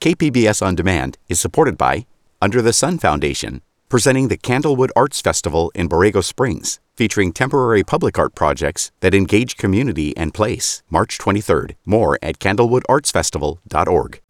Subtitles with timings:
[0.00, 2.06] KPBS On Demand is supported by
[2.40, 8.16] Under the Sun Foundation, presenting the Candlewood Arts Festival in Borrego Springs, featuring temporary public
[8.16, 10.84] art projects that engage community and place.
[10.88, 11.74] March 23rd.
[11.84, 14.20] More at candlewoodartsfestival.org.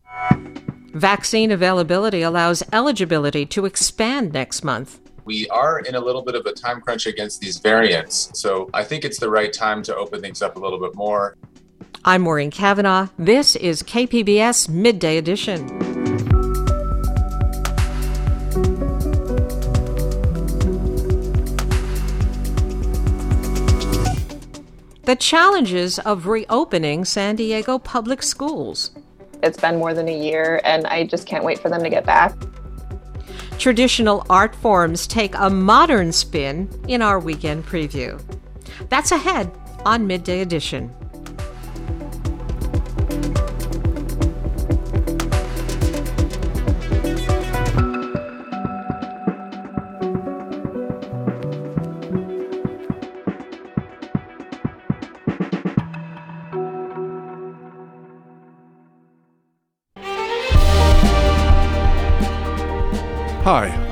[0.95, 5.01] Vaccine availability allows eligibility to expand next month.
[5.27, 8.83] We are in a little bit of a time crunch against these variants, so I
[8.83, 11.37] think it's the right time to open things up a little bit more.
[12.05, 13.09] I'm Maureen Cavanaugh.
[13.19, 15.67] This is KPBS Midday Edition.
[25.05, 28.91] The challenges of reopening San Diego public schools.
[29.43, 32.05] It's been more than a year, and I just can't wait for them to get
[32.05, 32.35] back.
[33.59, 38.23] Traditional art forms take a modern spin in our weekend preview.
[38.89, 39.51] That's ahead
[39.85, 40.95] on Midday Edition.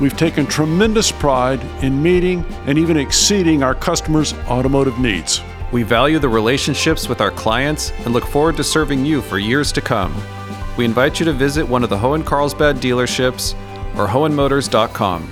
[0.00, 5.42] we've taken tremendous pride in meeting and even exceeding our customers' automotive needs.
[5.72, 9.70] We value the relationships with our clients and look forward to serving you for years
[9.72, 10.14] to come.
[10.76, 13.54] We invite you to visit one of the Hoehn Carlsbad dealerships
[13.96, 15.30] or hoehnmotors.com.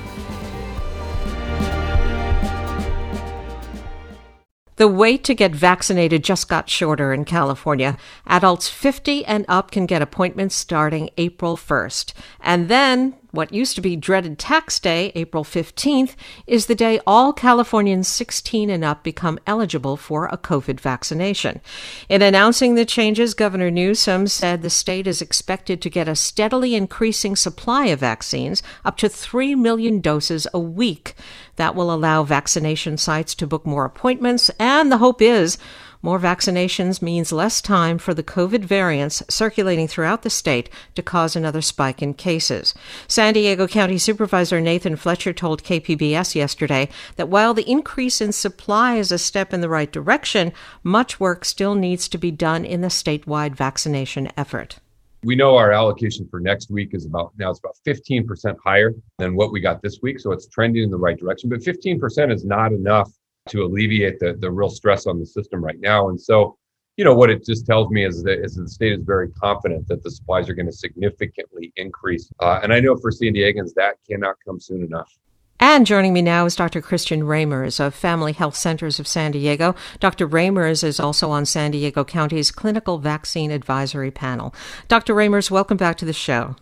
[4.77, 7.97] The wait to get vaccinated just got shorter in California.
[8.29, 12.13] Adults 50 and up can get appointments starting April 1st.
[12.41, 16.17] And then what used to be dreaded tax day, April 15th,
[16.49, 21.61] is the day all Californians 16 and up become eligible for a COVID vaccination.
[22.09, 26.75] In announcing the changes, Governor Newsom said the state is expected to get a steadily
[26.75, 31.15] increasing supply of vaccines, up to 3 million doses a week.
[31.55, 35.59] That will allow vaccination sites to book more appointments, and the hope is
[36.03, 41.35] more vaccinations means less time for the COVID variants circulating throughout the state to cause
[41.35, 42.75] another spike in cases.
[43.09, 48.97] San Diego County Supervisor Nathan Fletcher told KPBS yesterday that while the increase in supply
[48.97, 52.81] is a step in the right direction, much work still needs to be done in
[52.81, 54.79] the statewide vaccination effort.
[55.25, 59.35] We know our allocation for next week is about now it's about 15% higher than
[59.35, 60.21] what we got this week.
[60.21, 61.51] So it's trending in the right direction.
[61.51, 63.11] But 15% is not enough
[63.49, 66.09] to alleviate the, the real stress on the system right now.
[66.09, 66.57] And so,
[66.97, 69.31] you know, what it just tells me is that, is that the state is very
[69.31, 72.31] confident that the supplies are going to significantly increase.
[72.41, 75.13] Uh, and I know for San Diegans, that cannot come soon enough.
[75.61, 76.81] And joining me now is Dr.
[76.81, 79.75] Christian Ramers of Family Health Centers of San Diego.
[79.99, 80.27] Dr.
[80.27, 84.55] Ramers is also on San Diego County's Clinical Vaccine Advisory Panel.
[84.87, 85.15] Dr.
[85.15, 86.55] Ramers, welcome back to the show.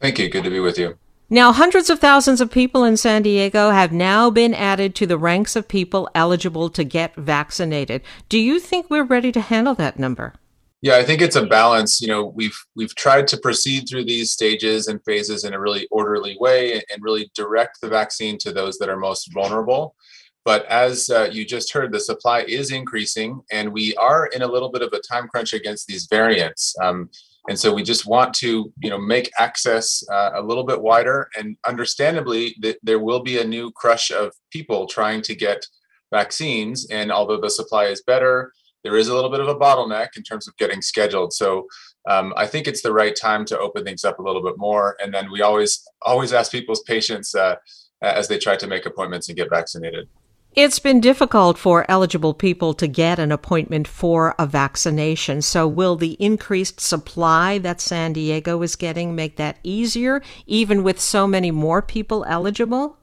[0.00, 0.28] Thank you.
[0.28, 0.98] Good to be with you.
[1.28, 5.18] Now, hundreds of thousands of people in San Diego have now been added to the
[5.18, 8.02] ranks of people eligible to get vaccinated.
[8.28, 10.34] Do you think we're ready to handle that number?
[10.82, 12.00] Yeah, I think it's a balance.
[12.00, 15.88] You know, we've we've tried to proceed through these stages and phases in a really
[15.90, 19.96] orderly way and really direct the vaccine to those that are most vulnerable.
[20.44, 24.46] But as uh, you just heard, the supply is increasing, and we are in a
[24.46, 26.72] little bit of a time crunch against these variants.
[26.80, 27.10] Um,
[27.48, 31.28] and so we just want to you know make access uh, a little bit wider.
[31.36, 35.66] And understandably th- there will be a new crush of people trying to get
[36.12, 36.86] vaccines.
[36.90, 38.52] And although the supply is better
[38.86, 41.32] there is a little bit of a bottleneck in terms of getting scheduled.
[41.32, 41.66] So
[42.08, 44.96] um, i think it's the right time to open things up a little bit more.
[45.00, 47.56] And then we always always ask people's patience uh,
[48.00, 50.08] as they try to make appointments and get vaccinated
[50.56, 55.42] it's been difficult for eligible people to get an appointment for a vaccination.
[55.42, 60.98] So, will the increased supply that San Diego is getting make that easier, even with
[60.98, 62.96] so many more people eligible?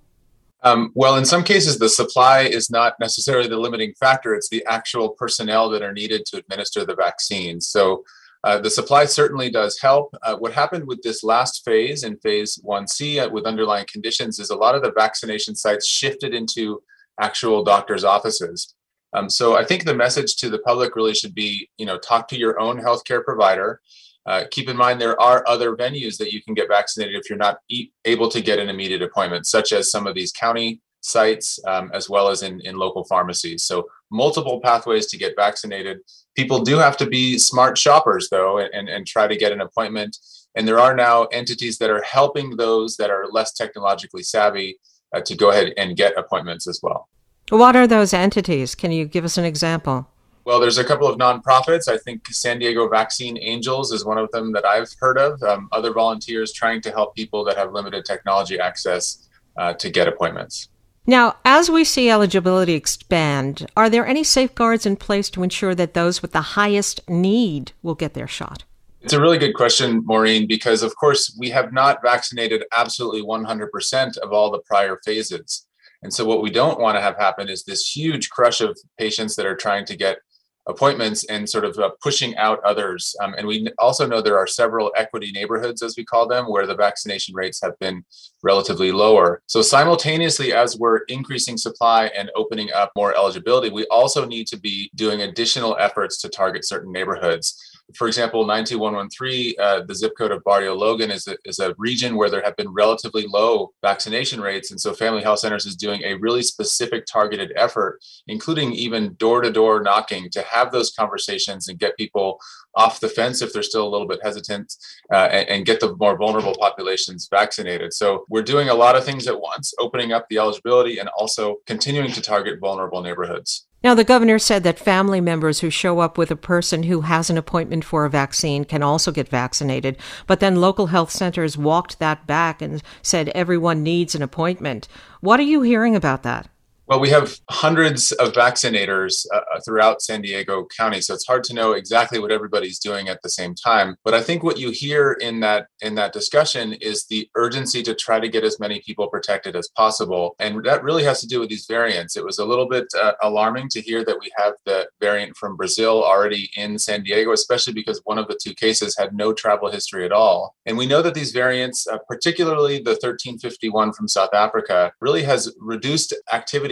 [0.63, 4.33] Um, well, in some cases, the supply is not necessarily the limiting factor.
[4.33, 7.61] It's the actual personnel that are needed to administer the vaccine.
[7.61, 8.03] So,
[8.44, 10.15] uh, the supply certainly does help.
[10.23, 14.49] Uh, what happened with this last phase in phase 1C uh, with underlying conditions is
[14.49, 16.81] a lot of the vaccination sites shifted into
[17.19, 18.74] actual doctors' offices.
[19.13, 22.27] Um, so I think the message to the public really should be, you know, talk
[22.30, 23.80] to your own healthcare provider.
[24.25, 27.38] Uh, keep in mind there are other venues that you can get vaccinated if you're
[27.38, 31.60] not e- able to get an immediate appointment, such as some of these county sites
[31.68, 33.63] um, as well as in, in local pharmacies.
[33.63, 36.00] So, multiple pathways to get vaccinated.
[36.36, 40.18] People do have to be smart shoppers, though, and, and try to get an appointment.
[40.56, 44.77] And there are now entities that are helping those that are less technologically savvy
[45.13, 47.07] uh, to go ahead and get appointments as well.
[47.50, 48.75] What are those entities?
[48.75, 50.07] Can you give us an example?
[50.45, 51.88] Well, there's a couple of nonprofits.
[51.88, 55.42] I think San Diego Vaccine Angels is one of them that I've heard of.
[55.42, 60.07] Um, other volunteers trying to help people that have limited technology access uh, to get
[60.07, 60.68] appointments.
[61.06, 65.94] Now, as we see eligibility expand, are there any safeguards in place to ensure that
[65.94, 68.63] those with the highest need will get their shot?
[69.03, 74.17] It's a really good question, Maureen, because of course we have not vaccinated absolutely 100%
[74.19, 75.67] of all the prior phases.
[76.03, 79.35] And so, what we don't want to have happen is this huge crush of patients
[79.35, 80.19] that are trying to get
[80.67, 83.13] appointments and sort of uh, pushing out others.
[83.21, 86.65] Um, and we also know there are several equity neighborhoods, as we call them, where
[86.65, 88.06] the vaccination rates have been
[88.41, 89.41] relatively lower.
[89.47, 94.57] So, simultaneously, as we're increasing supply and opening up more eligibility, we also need to
[94.57, 100.31] be doing additional efforts to target certain neighborhoods for example, 92113, uh, the zip code
[100.31, 104.41] of Barrio Logan is a, is a region where there have been relatively low vaccination
[104.41, 104.71] rates.
[104.71, 109.41] And so Family Health Centers is doing a really specific targeted effort, including even door
[109.41, 112.39] to door knocking to have those conversations and get people
[112.75, 114.74] off the fence if they're still a little bit hesitant
[115.12, 117.94] uh, and, and, get the more vulnerable populations vaccinated.
[117.94, 121.57] So we're doing a lot of things at once, opening up the eligibility and also
[121.68, 123.68] continuing to target vulnerable neighborhoods.
[123.83, 127.30] Now, the governor said that family members who show up with a person who has
[127.30, 129.97] an appointment for a vaccine can also get vaccinated.
[130.25, 134.88] But then local health centers walked that back and said everyone needs an appointment.
[135.19, 136.47] What are you hearing about that?
[136.85, 141.45] Well, we have hundreds of vaccinators uh, uh, throughout San Diego County, so it's hard
[141.45, 143.95] to know exactly what everybody's doing at the same time.
[144.03, 147.95] But I think what you hear in that in that discussion is the urgency to
[147.95, 151.39] try to get as many people protected as possible, and that really has to do
[151.39, 152.18] with these variants.
[152.18, 155.56] It was a little bit uh, alarming to hear that we have the variant from
[155.56, 159.71] Brazil already in San Diego, especially because one of the two cases had no travel
[159.71, 160.53] history at all.
[160.65, 165.53] And we know that these variants, uh, particularly the 1351 from South Africa, really has
[165.62, 166.13] reduced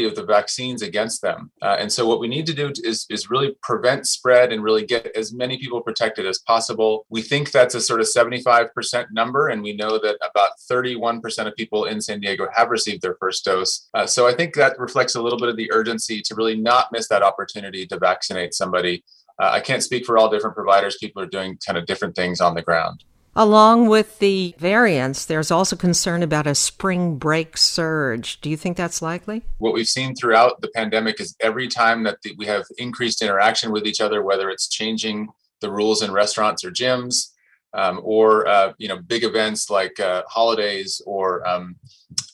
[0.05, 1.51] of the vaccines against them.
[1.61, 4.85] Uh, and so, what we need to do is, is really prevent spread and really
[4.85, 7.05] get as many people protected as possible.
[7.09, 11.55] We think that's a sort of 75% number, and we know that about 31% of
[11.55, 13.89] people in San Diego have received their first dose.
[13.93, 16.91] Uh, so, I think that reflects a little bit of the urgency to really not
[16.91, 19.03] miss that opportunity to vaccinate somebody.
[19.41, 20.97] Uh, I can't speak for all different providers.
[20.99, 23.03] People are doing kind of different things on the ground.
[23.35, 28.41] Along with the variants, there's also concern about a spring break surge.
[28.41, 29.43] Do you think that's likely?
[29.59, 33.87] What we've seen throughout the pandemic is every time that we have increased interaction with
[33.87, 35.29] each other, whether it's changing
[35.61, 37.29] the rules in restaurants or gyms,
[37.73, 41.77] um, or uh, you know big events like uh, holidays or um,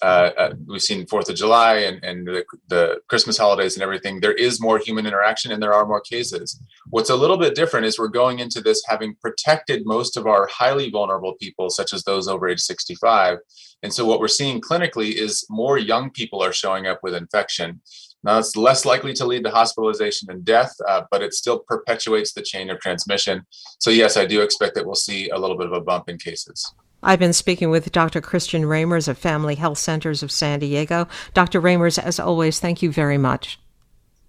[0.01, 4.19] uh, uh, we've seen Fourth of July and, and the, the, Christmas holidays and everything.
[4.19, 6.61] There is more human interaction and there are more cases.
[6.89, 10.47] What's a little bit different is we're going into this having protected most of our
[10.47, 13.39] highly vulnerable people, such as those over age 65.
[13.83, 17.81] And so what we're seeing clinically is more young people are showing up with infection.
[18.23, 22.33] Now, it's less likely to lead to hospitalization and death, uh, but it still perpetuates
[22.33, 23.45] the chain of transmission.
[23.79, 26.17] So, yes, I do expect that we'll see a little bit of a bump in
[26.17, 26.73] cases.
[27.03, 28.21] I've been speaking with Dr.
[28.21, 31.07] Christian Ramers of Family Health Centers of San Diego.
[31.33, 31.59] Dr.
[31.59, 33.60] Ramers, as always, thank you very much.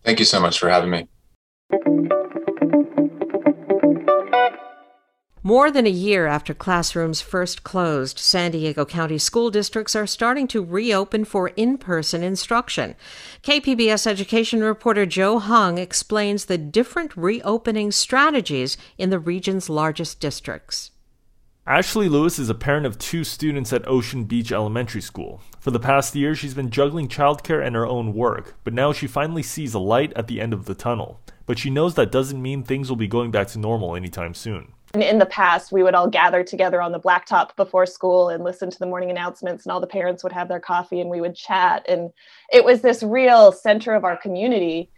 [0.04, 1.08] Thank you so much for having me.
[5.42, 10.46] More than a year after classrooms first closed, San Diego County school districts are starting
[10.48, 12.94] to reopen for in person instruction.
[13.42, 20.90] KPBS education reporter Joe Hong explains the different reopening strategies in the region's largest districts.
[21.68, 25.42] Ashley Lewis is a parent of two students at Ocean Beach Elementary School.
[25.60, 29.06] For the past year, she's been juggling childcare and her own work, but now she
[29.06, 31.20] finally sees a light at the end of the tunnel.
[31.44, 34.72] But she knows that doesn't mean things will be going back to normal anytime soon.
[34.94, 38.70] In the past, we would all gather together on the blacktop before school and listen
[38.70, 41.36] to the morning announcements, and all the parents would have their coffee and we would
[41.36, 41.84] chat.
[41.86, 42.10] And
[42.50, 44.88] it was this real center of our community.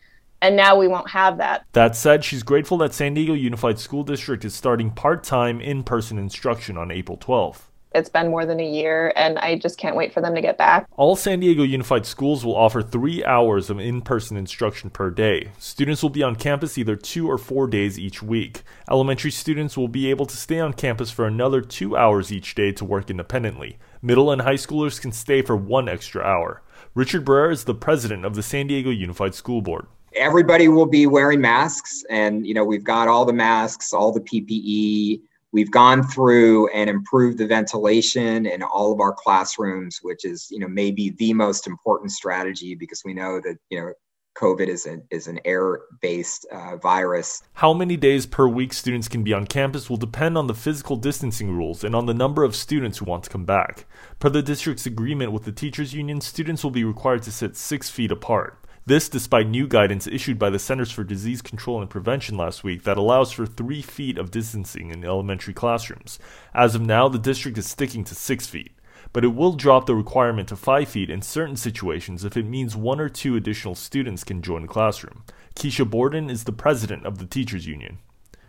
[0.42, 1.66] And now we won't have that.
[1.72, 5.82] That said, she's grateful that San Diego Unified School District is starting part time in
[5.82, 7.62] person instruction on April 12th.
[7.92, 10.56] It's been more than a year, and I just can't wait for them to get
[10.56, 10.86] back.
[10.96, 15.50] All San Diego Unified Schools will offer three hours of in person instruction per day.
[15.58, 18.62] Students will be on campus either two or four days each week.
[18.88, 22.70] Elementary students will be able to stay on campus for another two hours each day
[22.70, 23.76] to work independently.
[24.00, 26.62] Middle and high schoolers can stay for one extra hour.
[26.94, 31.06] Richard Barrera is the president of the San Diego Unified School Board everybody will be
[31.06, 35.20] wearing masks and you know we've got all the masks all the ppe
[35.52, 40.60] We've gone through and improved the ventilation in all of our classrooms, which is, you
[40.60, 43.92] know, maybe the most important strategy because we know that, you know,
[44.38, 47.42] COVID is, a, is an air based uh, virus.
[47.54, 50.96] How many days per week students can be on campus will depend on the physical
[50.96, 53.86] distancing rules and on the number of students who want to come back.
[54.20, 57.90] Per the district's agreement with the teachers union, students will be required to sit six
[57.90, 58.56] feet apart.
[58.86, 62.82] This despite new guidance issued by the Centers for Disease Control and Prevention last week
[62.84, 66.18] that allows for three feet of distancing in elementary classrooms.
[66.54, 68.72] As of now, the district is sticking to six feet
[69.12, 72.76] but it will drop the requirement to 5 feet in certain situations if it means
[72.76, 75.24] one or two additional students can join the classroom.
[75.56, 77.98] Kisha Borden is the president of the Teachers Union.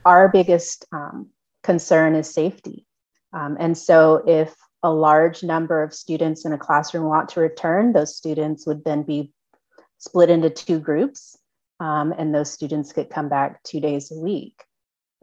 [0.06, 1.30] Our biggest um,
[1.64, 2.86] concern is safety.
[3.34, 7.94] Um, and so, if a large number of students in a classroom want to return,
[7.94, 9.32] those students would then be
[10.02, 11.38] split into two groups,
[11.80, 14.64] um, and those students could come back two days a week.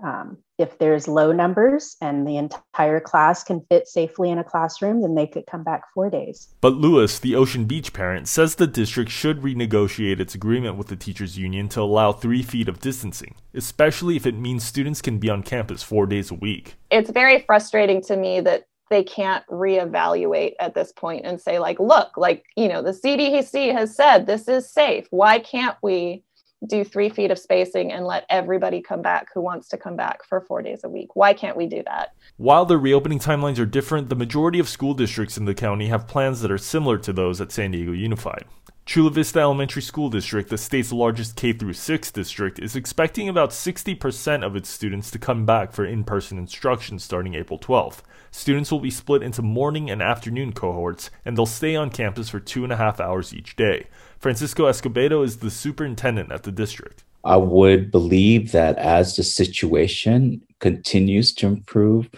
[0.00, 5.02] Um, if there's low numbers and the entire class can fit safely in a classroom,
[5.02, 6.54] then they could come back four days.
[6.60, 10.94] But Lewis, the Ocean Beach parent, says the district should renegotiate its agreement with the
[10.94, 15.28] teachers union to allow three feet of distancing, especially if it means students can be
[15.28, 16.76] on campus four days a week.
[16.92, 21.78] It's very frustrating to me that they can't reevaluate at this point and say like
[21.78, 26.22] look like you know the cdc has said this is safe why can't we
[26.66, 30.24] do three feet of spacing and let everybody come back who wants to come back
[30.24, 31.14] for four days a week.
[31.14, 32.14] Why can't we do that?
[32.36, 36.08] While the reopening timelines are different, the majority of school districts in the county have
[36.08, 38.44] plans that are similar to those at San Diego Unified.
[38.88, 44.42] Chula Vista Elementary School District, the state's largest K 6 district, is expecting about 60%
[44.42, 47.98] of its students to come back for in-person instruction starting April 12th.
[48.30, 52.40] Students will be split into morning and afternoon cohorts, and they'll stay on campus for
[52.40, 53.88] two and a half hours each day.
[54.18, 57.04] Francisco Escobedo is the superintendent at the district.
[57.24, 62.08] I would believe that as the situation continues to improve,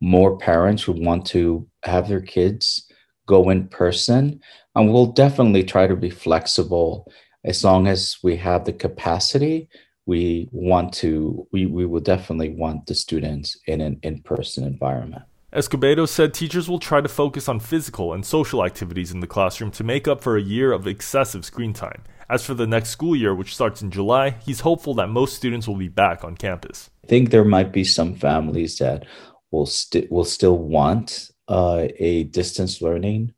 [0.00, 2.85] more parents would want to have their kids
[3.26, 4.40] go in person.
[4.74, 7.10] And we'll definitely try to be flexible
[7.44, 9.68] as long as we have the capacity.
[10.06, 15.22] We want to, we, we will definitely want the students in an in person environment.
[15.52, 19.70] Escobedo said teachers will try to focus on physical and social activities in the classroom
[19.70, 22.02] to make up for a year of excessive screen time.
[22.28, 25.66] As for the next school year, which starts in July, he's hopeful that most students
[25.66, 26.90] will be back on campus.
[27.04, 29.06] I think there might be some families that
[29.50, 33.32] will, st- will still want uh, a distance learning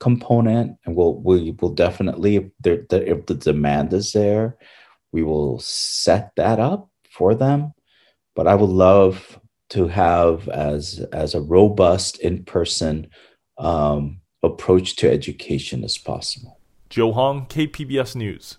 [0.00, 4.56] component, and we'll, we will definitely, if, there, if the demand is there,
[5.12, 7.72] we will set that up for them.
[8.34, 9.38] But I would love
[9.70, 13.08] to have as as a robust in-person
[13.58, 16.58] um, approach to education as possible.
[16.90, 18.58] Joe Hong, KPBS News.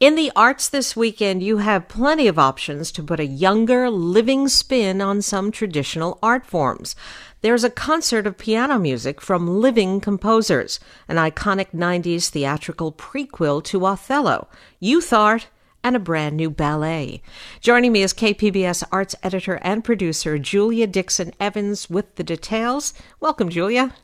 [0.00, 4.48] In the arts this weekend, you have plenty of options to put a younger, living
[4.48, 6.96] spin on some traditional art forms.
[7.40, 10.78] There's a concert of piano music from living composers,
[11.08, 15.48] an iconic 90s theatrical prequel to Othello, youth art,
[15.84, 17.22] and a brand new ballet.
[17.60, 22.94] Joining me is KPBS arts editor and producer Julia Dixon Evans with the details.
[23.18, 23.94] Welcome, Julia.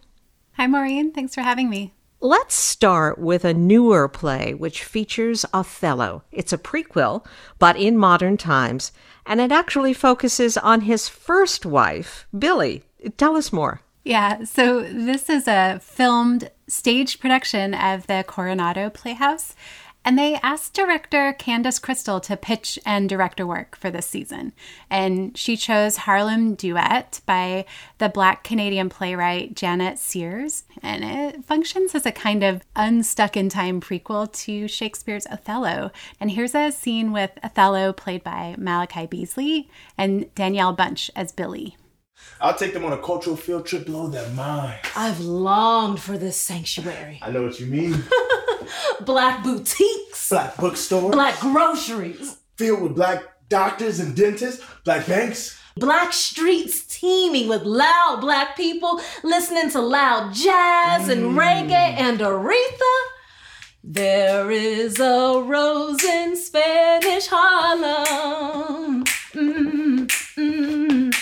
[0.55, 1.13] Hi, Maureen.
[1.13, 1.95] Thanks for having me.
[2.21, 6.25] Let's start with a newer play which features Othello.
[6.33, 7.25] It's a prequel,
[7.61, 8.91] but in modern times,
[9.25, 12.83] and it actually focuses on his first wife, Billie.
[13.17, 13.83] Tell us more.
[14.05, 19.55] Yeah, so this is a filmed stage production of the Coronado Playhouse.
[20.09, 24.55] And they asked director Candace Crystal to pitch and direct a work for this season.
[24.89, 27.67] And she chose Harlem Duet by
[27.99, 30.65] the Black Canadian playwright Djanet Sears.
[30.83, 35.91] And it functions as a kind of unstuck in time prequel to Shakespeare's Othello.
[36.19, 41.77] And here's a scene with Othello played by Malachi Beasley and Danielle Bunch as Billie.
[42.41, 44.89] I'll take them on a cultural field trip, blow their minds.
[44.95, 47.19] I've longed for this sanctuary.
[47.23, 48.05] I know what you mean.
[49.01, 55.59] black boutiques, black bookstores, black groceries, filled with black doctors and dentists, black banks.
[55.77, 61.13] Black streets teeming with loud black people listening to loud jazz mm.
[61.13, 62.97] and reggae and Aretha.
[63.85, 69.05] There is a rose in Spanish Harlem.
[69.33, 70.07] Mm,
[70.37, 71.15] mm.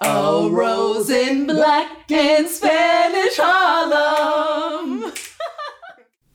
[0.00, 5.12] A rose in black and Spanish Harlem.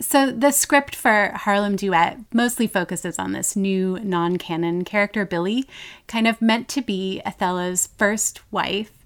[0.01, 5.65] So, the script for Harlem Duet mostly focuses on this new non canon character, Billie,
[6.07, 9.00] kind of meant to be Othello's first wife.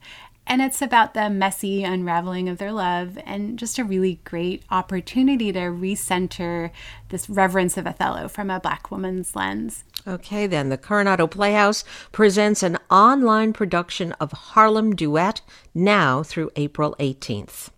[0.47, 5.51] And it's about the messy unraveling of their love and just a really great opportunity
[5.51, 6.69] to recenter
[7.09, 9.83] this reverence of Othello from a Black woman's lens.
[10.07, 10.69] Okay, then.
[10.69, 15.41] The Coronado Playhouse presents an online production of Harlem Duet
[15.73, 17.69] now through April 18th.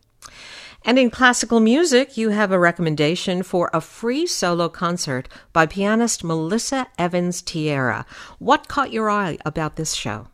[0.83, 6.23] And in classical music, you have a recommendation for a free solo concert by pianist
[6.23, 8.05] Melissa Evans Tierra.
[8.39, 10.27] What caught your eye about this show?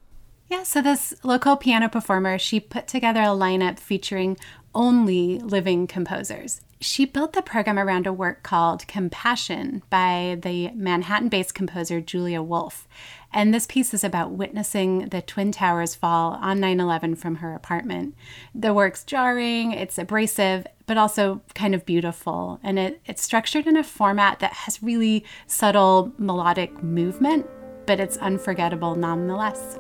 [0.54, 4.38] Yeah, so this local piano performer, she put together a lineup featuring
[4.76, 6.62] only living composers.
[6.80, 12.44] She built the program around a work called Compassion by the Manhattan based composer Julia
[12.44, 12.88] Wolfe.
[13.34, 17.56] And this piece is about witnessing the Twin Towers fall on 9 11 from her
[17.56, 18.14] apartment.
[18.54, 22.60] The work's jarring, it's abrasive, but also kind of beautiful.
[22.62, 27.50] And it, it's structured in a format that has really subtle melodic movement,
[27.88, 29.80] but it's unforgettable nonetheless.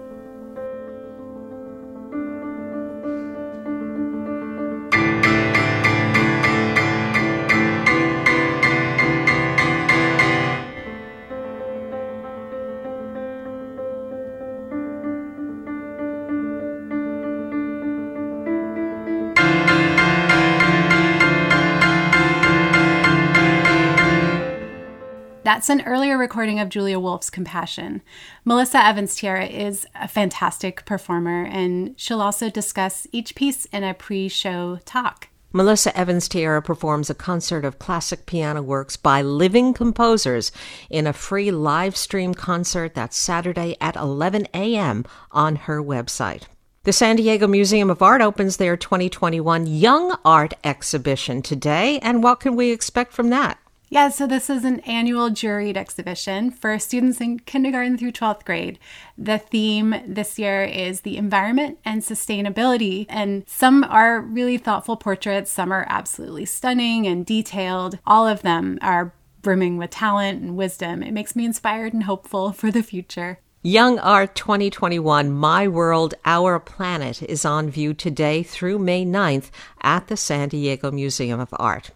[25.63, 28.01] That's an earlier recording of Julia Wolfe's Compassion.
[28.43, 33.93] Melissa Evans Tierra is a fantastic performer, and she'll also discuss each piece in a
[33.93, 35.29] pre show talk.
[35.53, 40.51] Melissa Evans Tierra performs a concert of classic piano works by living composers
[40.89, 45.05] in a free live stream concert that's Saturday at 11 a.m.
[45.31, 46.43] on her website.
[46.83, 52.41] The San Diego Museum of Art opens their 2021 Young Art exhibition today, and what
[52.41, 53.57] can we expect from that?
[53.93, 58.79] Yeah, so this is an annual juried exhibition for students in kindergarten through 12th grade.
[59.19, 65.51] The theme this year is the environment and sustainability, and some are really thoughtful portraits,
[65.51, 67.99] some are absolutely stunning and detailed.
[68.07, 71.03] All of them are brimming with talent and wisdom.
[71.03, 73.37] It makes me inspired and hopeful for the future.
[73.65, 80.07] Young Art 2021 My World, Our Planet is on view today through May 9th at
[80.07, 81.91] the San Diego Museum of Art.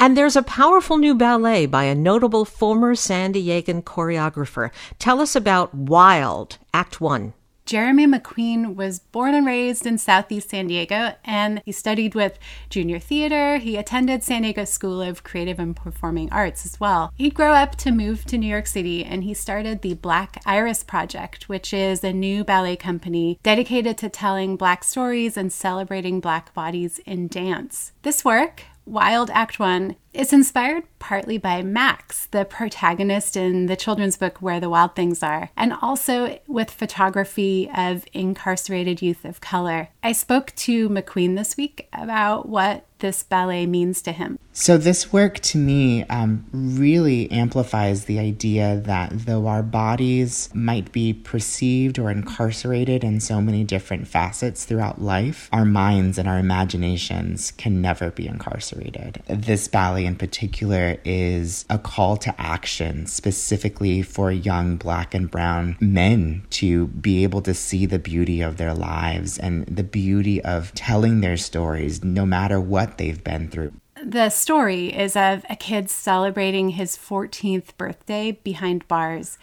[0.00, 4.72] And there's a powerful new ballet by a notable former San Diegan choreographer.
[4.98, 7.32] Tell us about Wild, Act 1.
[7.66, 12.98] Jeremy McQueen was born and raised in Southeast San Diego, and he studied with junior
[12.98, 13.56] theater.
[13.56, 17.10] He attended San Diego School of Creative and Performing Arts as well.
[17.16, 20.84] He'd grow up to move to New York City, and he started the Black Iris
[20.84, 26.52] Project, which is a new ballet company dedicated to telling Black stories and celebrating Black
[26.52, 27.92] bodies in dance.
[28.02, 34.16] This work, Wild Act One is inspired partly by Max, the protagonist in the children's
[34.16, 39.88] book Where the Wild Things Are, and also with photography of incarcerated youth of color.
[40.02, 44.38] I spoke to McQueen this week about what this ballet means to him.
[44.54, 50.90] So, this work to me um, really amplifies the idea that though our bodies might
[50.92, 56.38] be perceived or incarcerated in so many different facets throughout life, our minds and our
[56.38, 59.22] imaginations can never be incarcerated.
[59.26, 65.76] This ballet, in particular, is a call to action specifically for young black and brown
[65.80, 70.72] men to be able to see the beauty of their lives and the beauty of
[70.74, 73.72] telling their stories, no matter what they've been through.
[74.04, 79.38] The story is of a kid celebrating his 14th birthday behind bars.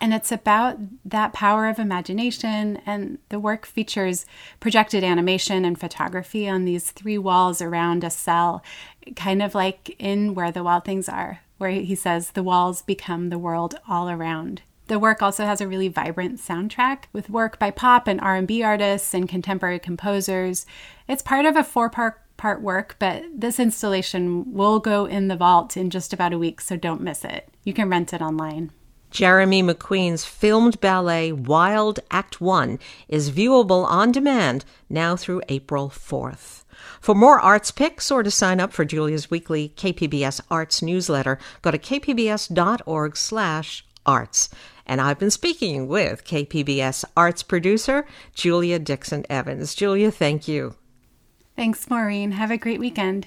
[0.00, 2.80] And it's about that power of imagination.
[2.86, 4.26] And the work features
[4.60, 8.62] projected animation and photography on these three walls around a cell,
[9.16, 13.28] kind of like in Where the Wild Things Are, where he says the walls become
[13.28, 14.62] the world all around.
[14.86, 19.12] The work also has a really vibrant soundtrack with work by pop and R&B artists
[19.12, 20.64] and contemporary composers.
[21.06, 25.76] It's part of a four-part part work, but this installation will go in the vault
[25.76, 27.48] in just about a week, so don't miss it.
[27.64, 28.70] You can rent it online.
[29.10, 36.64] Jeremy McQueen's filmed ballet Wild Act 1 is viewable on demand now through April 4th.
[37.00, 41.70] For more arts picks or to sign up for Julia's weekly KPBS Arts newsletter, go
[41.70, 44.48] to kpbs.org/arts.
[44.86, 49.74] And I've been speaking with KPBS arts producer Julia Dixon Evans.
[49.74, 50.74] Julia, thank you.
[51.56, 52.32] Thanks, Maureen.
[52.32, 53.26] Have a great weekend.